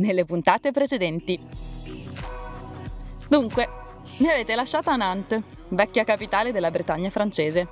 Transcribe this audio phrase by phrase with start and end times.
[0.00, 1.38] nelle puntate precedenti.
[3.28, 3.68] Dunque,
[4.18, 7.68] mi avete lasciato a Nantes, vecchia capitale della Bretagna francese.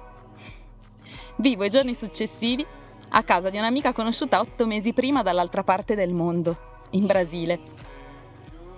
[1.36, 2.64] Vivo i giorni successivi
[3.10, 6.56] a casa di un'amica conosciuta otto mesi prima dall'altra parte del mondo,
[6.90, 7.58] in Brasile.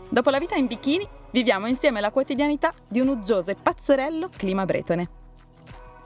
[0.08, 4.64] Dopo la vita in bikini, viviamo insieme la quotidianità di un uggioso e pazzerello clima
[4.64, 5.08] bretone.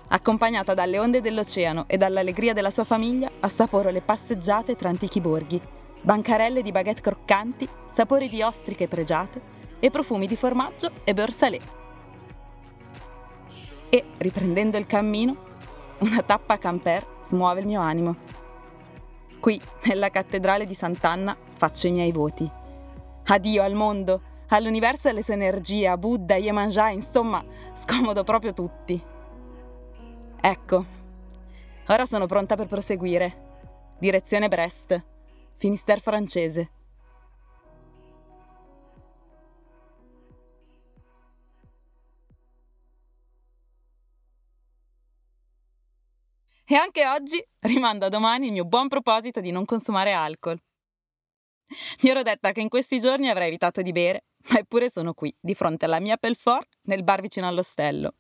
[0.09, 5.61] Accompagnata dalle onde dell'oceano e dall'allegria della sua famiglia, assaporo le passeggiate tra antichi borghi,
[6.05, 9.41] bancarelle di baguette croccanti, sapori di ostriche pregiate
[9.81, 11.61] e profumi di formaggio e beurre salé.
[13.89, 15.37] E, riprendendo il cammino,
[15.99, 18.15] una tappa a camper smuove il mio animo.
[19.41, 22.49] Qui, nella cattedrale di Sant'Anna, faccio i miei voti.
[23.27, 27.43] Addio al mondo, all'universo e alle sue energie, a Buddha, Yemanjá, insomma,
[27.75, 29.03] scomodo proprio tutti.
[30.41, 30.85] Ecco,
[31.87, 33.43] ora sono pronta per proseguire.
[33.99, 35.03] Direzione Brest,
[35.57, 36.71] Finister francese.
[46.67, 50.61] E anche oggi rimando a domani il mio buon proposito di non consumare alcol.
[52.01, 55.35] Mi ero detta che in questi giorni avrei evitato di bere, ma eppure sono qui,
[55.39, 58.15] di fronte alla mia Pelfort, nel bar vicino all'ostello.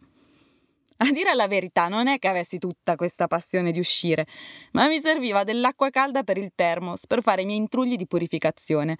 [0.98, 4.26] A dire la verità, non è che avessi tutta questa passione di uscire,
[4.72, 8.96] ma mi serviva dell'acqua calda per il termos per fare i miei intrugli di purificazione.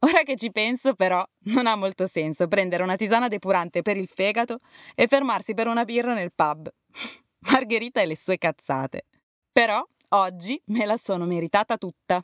[0.00, 4.08] Ora che ci penso, però, non ha molto senso prendere una tisana depurante per il
[4.12, 4.60] fegato
[4.94, 6.72] e fermarsi per una birra nel pub.
[7.50, 9.06] Margherita e le sue cazzate.
[9.50, 12.22] Però oggi me la sono meritata tutta.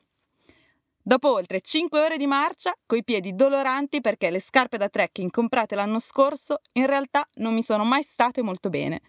[1.06, 5.74] Dopo oltre 5 ore di marcia, coi piedi doloranti perché le scarpe da trekking comprate
[5.74, 9.02] l'anno scorso in realtà non mi sono mai state molto bene.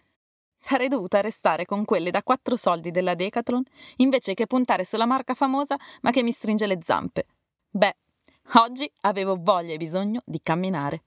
[0.54, 3.62] Sarei dovuta restare con quelle da 4 soldi della Decathlon
[3.96, 7.28] invece che puntare sulla marca famosa ma che mi stringe le zampe.
[7.70, 7.96] Beh,
[8.56, 11.02] oggi avevo voglia e bisogno di camminare.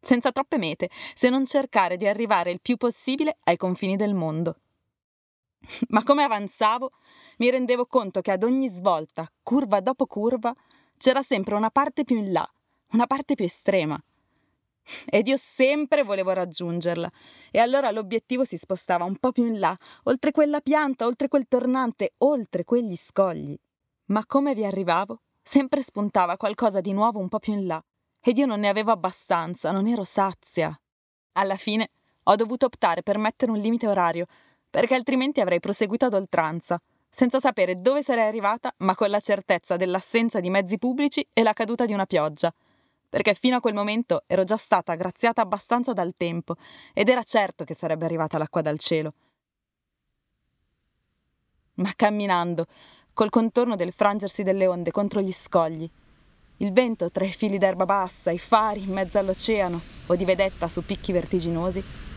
[0.00, 4.61] Senza troppe mete, se non cercare di arrivare il più possibile ai confini del mondo.
[5.88, 6.90] Ma come avanzavo,
[7.38, 10.54] mi rendevo conto che ad ogni svolta, curva dopo curva,
[10.96, 12.48] c'era sempre una parte più in là,
[12.92, 14.00] una parte più estrema.
[15.06, 17.10] Ed io sempre volevo raggiungerla,
[17.50, 21.46] e allora l'obiettivo si spostava un po' più in là, oltre quella pianta, oltre quel
[21.46, 23.56] tornante, oltre quegli scogli.
[24.06, 27.82] Ma come vi arrivavo, sempre spuntava qualcosa di nuovo un po' più in là,
[28.20, 30.76] ed io non ne avevo abbastanza, non ero sazia.
[31.32, 31.90] Alla fine
[32.24, 34.26] ho dovuto optare per mettere un limite orario,
[34.72, 39.76] perché altrimenti avrei proseguito ad oltranza, senza sapere dove sarei arrivata, ma con la certezza
[39.76, 42.50] dell'assenza di mezzi pubblici e la caduta di una pioggia,
[43.06, 46.56] perché fino a quel momento ero già stata graziata abbastanza dal tempo
[46.94, 49.12] ed era certo che sarebbe arrivata l'acqua dal cielo.
[51.74, 52.64] Ma camminando,
[53.12, 55.86] col contorno del frangersi delle onde contro gli scogli,
[56.56, 60.66] il vento tra i fili d'erba bassa, i fari in mezzo all'oceano o di vedetta
[60.68, 62.11] su picchi vertiginosi,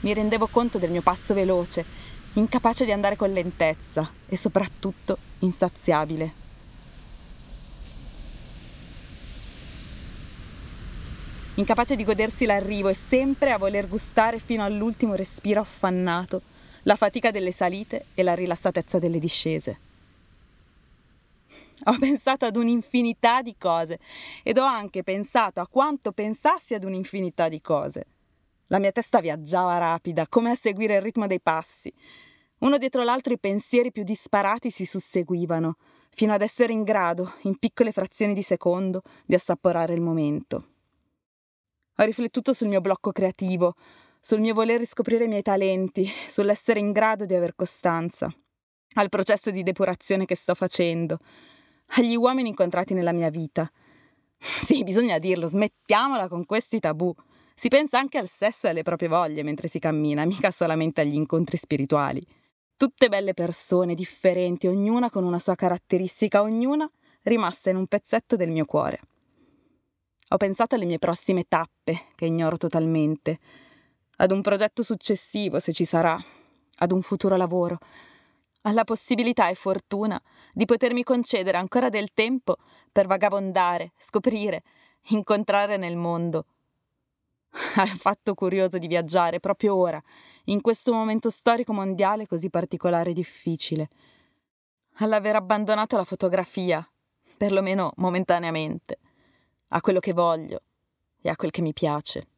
[0.00, 1.84] mi rendevo conto del mio passo veloce,
[2.34, 6.44] incapace di andare con lentezza e soprattutto insaziabile.
[11.54, 16.42] Incapace di godersi l'arrivo e sempre a voler gustare fino all'ultimo respiro affannato
[16.82, 19.78] la fatica delle salite e la rilassatezza delle discese.
[21.84, 23.98] Ho pensato ad un'infinità di cose
[24.42, 28.06] ed ho anche pensato a quanto pensassi ad un'infinità di cose.
[28.68, 31.92] La mia testa viaggiava rapida, come a seguire il ritmo dei passi.
[32.58, 35.76] Uno dietro l'altro i pensieri più disparati si susseguivano,
[36.10, 40.68] fino ad essere in grado, in piccole frazioni di secondo, di assaporare il momento.
[41.98, 43.74] Ho riflettuto sul mio blocco creativo,
[44.20, 48.34] sul mio voler riscoprire i miei talenti, sull'essere in grado di aver costanza,
[48.94, 51.18] al processo di depurazione che sto facendo,
[51.88, 53.70] agli uomini incontrati nella mia vita.
[54.38, 57.14] Sì, bisogna dirlo, smettiamola con questi tabù.
[57.58, 61.14] Si pensa anche al sesso e alle proprie voglie mentre si cammina, mica solamente agli
[61.14, 62.22] incontri spirituali.
[62.76, 66.88] Tutte belle persone, differenti, ognuna con una sua caratteristica, ognuna
[67.22, 69.00] rimasta in un pezzetto del mio cuore.
[70.28, 73.38] Ho pensato alle mie prossime tappe, che ignoro totalmente,
[74.16, 76.22] ad un progetto successivo, se ci sarà,
[76.76, 77.78] ad un futuro lavoro,
[78.62, 80.20] alla possibilità e fortuna
[80.52, 82.58] di potermi concedere ancora del tempo
[82.92, 84.62] per vagabondare, scoprire,
[85.04, 86.44] incontrare nel mondo
[87.76, 90.02] ha fatto curioso di viaggiare proprio ora,
[90.44, 93.88] in questo momento storico mondiale così particolare e difficile.
[94.98, 96.86] All'aver abbandonato la fotografia,
[97.36, 98.98] perlomeno momentaneamente,
[99.68, 100.62] a quello che voglio
[101.20, 102.28] e a quel che mi piace.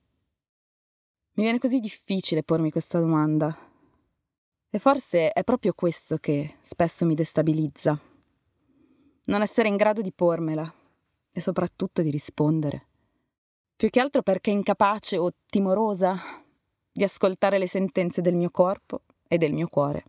[1.33, 3.57] Mi viene così difficile pormi questa domanda.
[4.71, 7.99] E forse è proprio questo che spesso mi destabilizza.
[9.25, 10.73] Non essere in grado di pormela
[11.31, 12.88] e soprattutto di rispondere.
[13.79, 16.21] Più che altro perché incapace o timorosa
[16.91, 20.05] di ascoltare le sentenze del mio corpo e del mio cuore.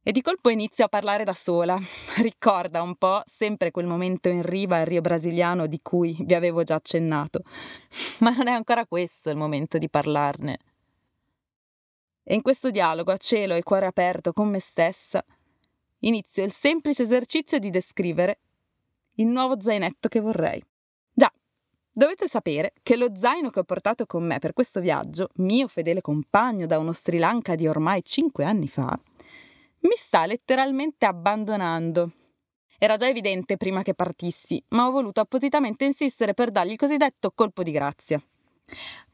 [0.00, 1.76] E di colpo inizio a parlare da sola.
[2.22, 6.62] Ricorda un po' sempre quel momento in riva al Rio Brasiliano di cui vi avevo
[6.62, 7.40] già accennato.
[8.22, 10.58] Ma non è ancora questo il momento di parlarne.
[12.22, 15.20] E in questo dialogo a cielo e cuore aperto con me stessa,
[15.98, 18.38] inizio il semplice esercizio di descrivere
[19.14, 20.64] il nuovo zainetto che vorrei.
[21.98, 26.02] Dovete sapere che lo zaino che ho portato con me per questo viaggio, mio fedele
[26.02, 29.00] compagno da uno Sri Lanka di ormai cinque anni fa,
[29.78, 32.12] mi sta letteralmente abbandonando.
[32.76, 37.32] Era già evidente prima che partissi, ma ho voluto appositamente insistere per dargli il cosiddetto
[37.34, 38.22] colpo di grazia.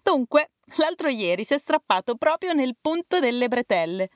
[0.02, 4.10] Dunque, l'altro ieri si è strappato proprio nel punto delle bretelle.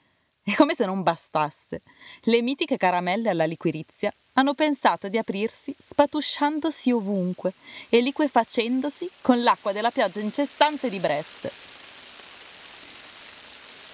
[0.48, 1.82] E come se non bastasse,
[2.22, 7.52] le mitiche caramelle alla liquirizia hanno pensato di aprirsi spatusciandosi ovunque
[7.88, 11.52] e liquefacendosi con l'acqua della pioggia incessante di Brest.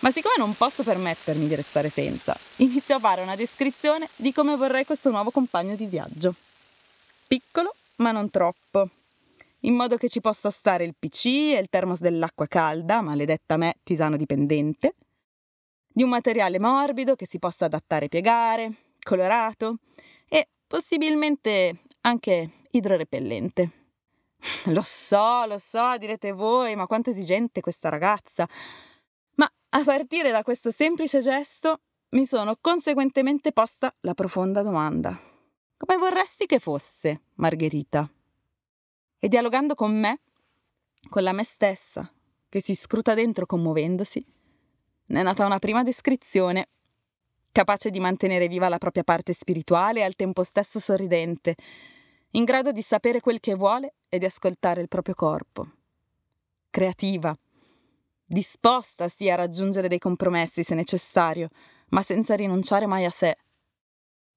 [0.00, 4.55] Ma siccome non posso permettermi di restare senza, inizio a fare una descrizione di come
[4.56, 6.34] vorrei questo nuovo compagno di viaggio.
[7.26, 8.88] Piccolo, ma non troppo.
[9.60, 13.76] In modo che ci possa stare il PC e il termos dell'acqua calda, maledetta me,
[13.84, 14.94] tisano dipendente.
[15.93, 18.73] Di un materiale morbido che si possa adattare e piegare,
[19.03, 19.77] colorato
[20.29, 23.71] e possibilmente anche idrorepellente.
[24.73, 28.49] Lo so, lo so, direte voi, ma quanto esigente questa ragazza.
[29.75, 31.81] A partire da questo semplice gesto
[32.11, 35.19] mi sono conseguentemente posta la profonda domanda.
[35.79, 38.06] Come vorresti che fosse, Margherita?
[39.19, 40.21] E dialogando con me,
[41.09, 42.06] con la me stessa,
[42.50, 44.23] che si scruta dentro commuovendosi,
[45.06, 46.69] ne è nata una prima descrizione,
[47.52, 51.54] capace di mantenere viva la propria parte spirituale e al tempo stesso sorridente,
[52.31, 55.66] in grado di sapere quel che vuole e di ascoltare il proprio corpo.
[56.70, 57.37] Creativa,
[58.25, 61.50] disposta sì a raggiungere dei compromessi se necessario,
[61.88, 63.37] ma senza rinunciare mai a sé.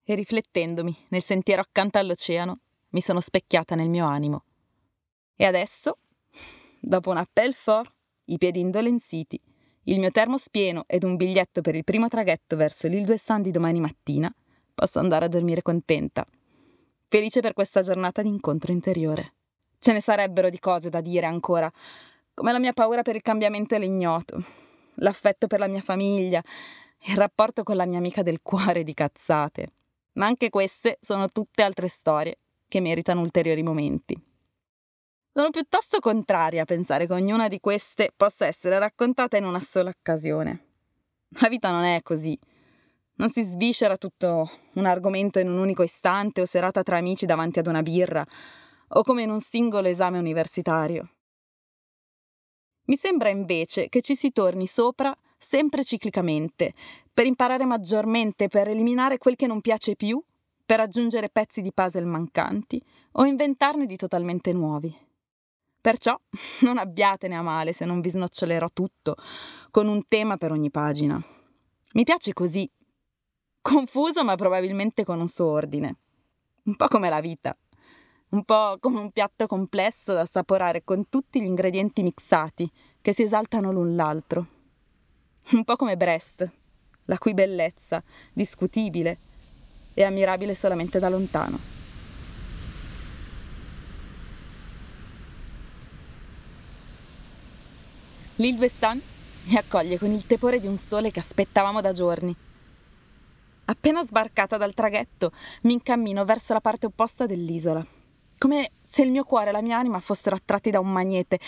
[0.04, 2.60] E riflettendomi nel sentiero accanto all'oceano,
[2.90, 4.44] mi sono specchiata nel mio animo.
[5.36, 6.00] E adesso,
[6.80, 7.94] dopo un appel fort,
[8.26, 9.42] i piedi indolenziti,
[9.86, 13.52] il mio termos pieno ed un biglietto per il primo traghetto verso l'Île d'Ouessant di
[13.52, 14.34] domani mattina,
[14.74, 16.26] posso andare a dormire contenta,
[17.08, 19.34] felice per questa giornata di incontro interiore.
[19.80, 21.72] Ce ne sarebbero di cose da dire ancora,
[22.34, 24.44] come la mia paura per il cambiamento e l'ignoto,
[24.96, 26.44] l'affetto per la mia famiglia,
[27.08, 29.72] il rapporto con la mia amica del cuore di cazzate.
[30.14, 34.20] Ma anche queste sono tutte altre storie che meritano ulteriori momenti.
[35.38, 39.90] Sono piuttosto contraria a pensare che ognuna di queste possa essere raccontata in una sola
[39.90, 40.68] occasione.
[41.42, 42.40] La vita non è così.
[43.16, 47.60] Non si sviscera tutto un argomento in un unico istante o serata tra amici davanti
[47.60, 48.26] ad una birra,
[48.88, 51.10] o come in un singolo esame universitario.
[52.86, 56.74] Mi sembra invece che ci si torni sopra sempre ciclicamente,
[57.14, 60.24] per imparare maggiormente, per eliminare quel che non piace più,
[60.66, 62.82] per aggiungere pezzi di puzzle mancanti
[63.18, 65.04] o inventarne di totalmente nuovi.
[65.86, 66.20] Perciò
[66.66, 69.16] non abbiatene a male se non vi snocciolerò tutto,
[69.70, 71.24] con un tema per ogni pagina.
[71.94, 72.68] Mi piace così,
[73.62, 75.96] confuso ma probabilmente con un suo ordine,
[76.64, 77.56] un po' come la vita
[78.30, 83.22] un po' come un piatto complesso da assaporare con tutti gli ingredienti mixati che si
[83.22, 84.48] esaltano l'un l'altro.
[85.52, 86.52] Un po' come Brest,
[87.06, 89.20] la cui bellezza, discutibile,
[89.94, 91.85] è ammirabile solamente da lontano.
[98.36, 99.02] L'Île Vestan
[99.46, 102.36] mi accoglie con il tepore di un sole che aspettavamo da giorni.
[103.66, 107.86] Appena sbarcata dal traghetto, mi incammino verso la parte opposta dell'isola
[108.38, 111.40] come se il mio cuore e la mia anima fossero attratti da un magnete,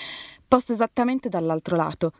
[0.48, 2.12] posto esattamente dall'altro lato.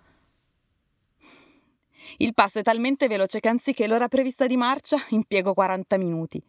[2.18, 6.42] Il passo è talmente veloce che anziché l'ora prevista di marcia impiego 40 minuti.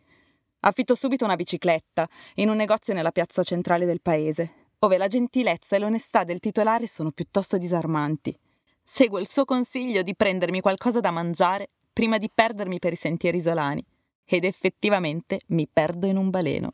[0.60, 5.76] Affitto subito una bicicletta in un negozio nella piazza centrale del paese, dove la gentilezza
[5.76, 8.38] e l'onestà del titolare sono piuttosto disarmanti.
[8.82, 13.38] Seguo il suo consiglio di prendermi qualcosa da mangiare prima di perdermi per i sentieri
[13.38, 13.84] isolani.
[14.24, 16.72] Ed effettivamente mi perdo in un baleno.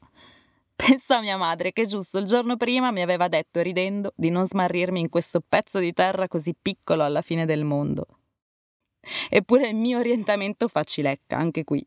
[0.76, 4.46] Pensa a mia madre che giusto il giorno prima mi aveva detto ridendo di non
[4.46, 8.06] smarrirmi in questo pezzo di terra così piccolo alla fine del mondo.
[9.28, 11.86] Eppure il mio orientamento fa cilecca anche qui.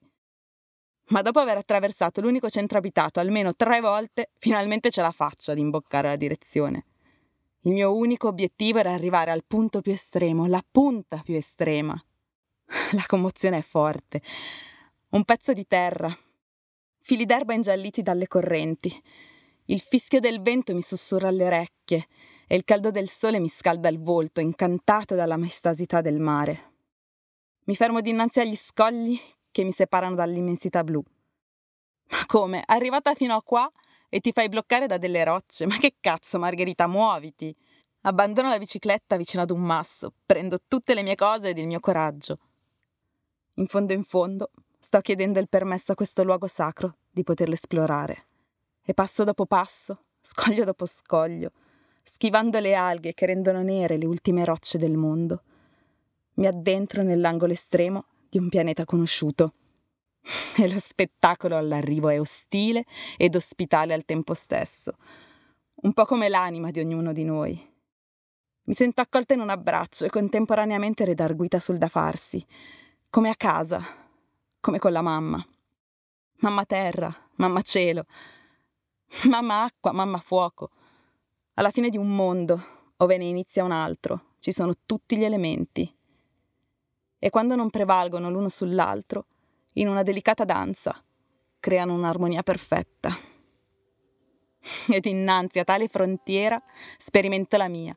[1.10, 5.58] Ma dopo aver attraversato l'unico centro abitato almeno tre volte, finalmente ce la faccio ad
[5.58, 6.86] imboccare la direzione.
[7.62, 12.02] Il mio unico obiettivo era arrivare al punto più estremo, la punta più estrema.
[12.92, 14.22] La commozione è forte.
[15.10, 16.16] Un pezzo di terra,
[17.00, 19.02] fili d'erba ingialliti dalle correnti,
[19.70, 22.08] Il fischio del vento mi sussurra alle orecchie
[22.48, 26.72] e il caldo del sole mi scalda il volto, incantato dalla maestosità del mare.
[27.66, 29.20] Mi fermo dinanzi agli scogli
[29.58, 31.04] che mi separano dall'immensità blu.
[32.10, 32.62] Ma come?
[32.64, 33.68] Arrivata fino a qua
[34.08, 35.66] e ti fai bloccare da delle rocce?
[35.66, 37.56] Ma che cazzo, Margherita, muoviti!
[38.02, 41.80] Abbandono la bicicletta vicino ad un masso, prendo tutte le mie cose ed il mio
[41.80, 42.38] coraggio.
[43.56, 48.28] In fondo in fondo, sto chiedendo il permesso a questo luogo sacro di poterlo esplorare.
[48.84, 51.52] E passo dopo passo, scoglio dopo scoglio,
[52.04, 55.42] schivando le alghe che rendono nere le ultime rocce del mondo,
[56.36, 59.54] mi addentro nell'angolo estremo di un pianeta conosciuto.
[60.58, 64.96] E lo spettacolo all'arrivo è ostile ed ospitale al tempo stesso,
[65.84, 67.76] un po' come l'anima di ognuno di noi.
[68.64, 72.46] Mi sento accolta in un abbraccio e contemporaneamente redarguita sul da farsi,
[73.10, 73.82] come a casa,
[74.60, 75.46] come con la mamma.
[76.40, 78.06] Mamma terra, mamma cielo,
[79.30, 80.72] mamma acqua, mamma fuoco.
[81.54, 85.97] Alla fine di un mondo, ove ne inizia un altro, ci sono tutti gli elementi.
[87.20, 89.26] E quando non prevalgono l'uno sull'altro,
[89.74, 91.04] in una delicata danza,
[91.60, 93.18] creano un'armonia perfetta.
[94.90, 96.62] Ed innanzi a tale frontiera
[96.98, 97.96] sperimento la mia.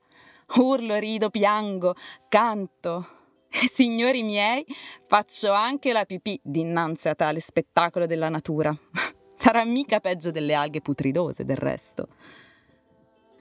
[0.57, 1.95] Urlo, rido, piango,
[2.29, 3.19] canto.
[3.49, 4.65] Signori miei,
[5.07, 8.77] faccio anche la pipì dinanzi a tale spettacolo della natura.
[9.35, 12.09] Sarà mica peggio delle alghe putridose, del resto.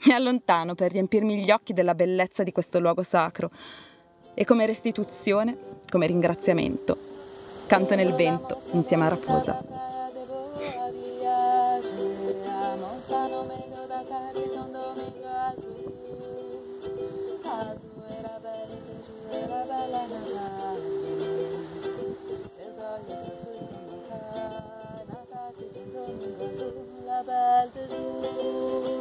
[0.06, 3.52] Mi allontano per riempirmi gli occhi della bellezza di questo luogo sacro
[4.40, 5.58] e come restituzione,
[5.90, 6.96] come ringraziamento,
[7.68, 9.62] canto nel vento insieme a Raposa.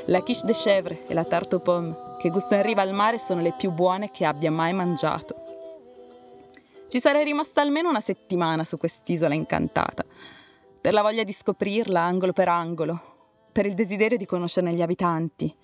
[0.10, 3.20] La quiche de chèvre e la tarte aux pommes, che gusto in riva al mare,
[3.20, 5.36] sono le più buone che abbia mai mangiato.
[6.88, 10.04] Ci sarei rimasta almeno una settimana su quest'isola incantata,
[10.82, 15.56] per la voglia di scoprirla angolo per angolo, per il desiderio di conoscerne gli abitanti.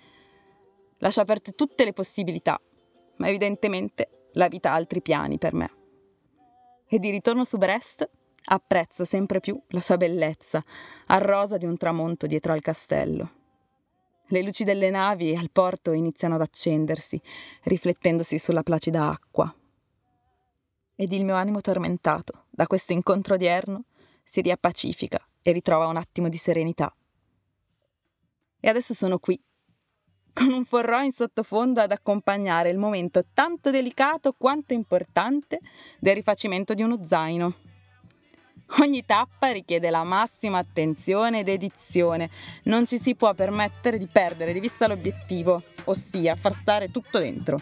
[0.99, 2.61] Lascio aperte tutte le possibilità,
[3.15, 5.71] ma evidentemente la vita ha altri piani per me.
[6.85, 8.07] E di ritorno su Brest
[8.43, 10.63] apprezzo sempre più la sua bellezza,
[11.07, 13.43] a rosa di un tramonto dietro al castello.
[14.29, 17.21] Le luci delle navi al porto iniziano ad accendersi,
[17.63, 19.53] riflettendosi sulla placida acqua.
[20.95, 23.83] Ed il mio animo tormentato da questo incontro odierno
[24.23, 26.91] si riappacifica e ritrova un attimo di serenità.
[28.59, 29.39] E adesso sono qui,
[30.33, 35.59] con un forrò in sottofondo ad accompagnare il momento tanto delicato quanto importante
[35.99, 37.53] del rifacimento di uno zaino.
[38.79, 42.29] Ogni tappa richiede la massima attenzione ed edizione.
[42.63, 47.59] Non ci si può permettere di perdere di vista l'obiettivo, ossia far stare tutto dentro,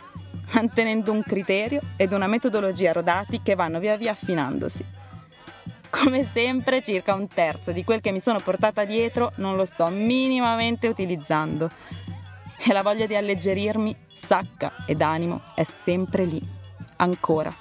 [0.53, 4.86] mantenendo un criterio ed una metodologia rodati che vanno via via affinandosi.
[5.89, 9.88] Come sempre, circa un terzo di quel che mi sono portata dietro non lo sto
[9.88, 11.69] minimamente utilizzando.
[12.57, 16.41] E la voglia di alleggerirmi, sacca ed animo è sempre lì,
[16.95, 17.53] ancora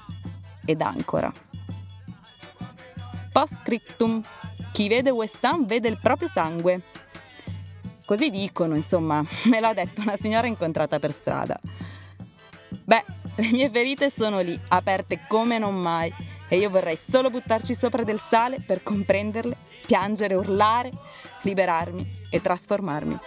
[0.64, 1.51] ed ancora.
[3.32, 4.22] Post scriptum.
[4.72, 6.82] Chi vede West Ham vede il proprio sangue.
[8.04, 11.58] Così dicono, insomma, me l'ha detto una signora incontrata per strada.
[12.84, 13.04] Beh,
[13.36, 16.12] le mie ferite sono lì, aperte come non mai,
[16.48, 20.90] e io vorrei solo buttarci sopra del sale per comprenderle, piangere, urlare,
[21.42, 23.18] liberarmi e trasformarmi.